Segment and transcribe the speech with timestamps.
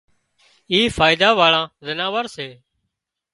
[0.71, 2.47] اي فائيڌا واۯان زناور سي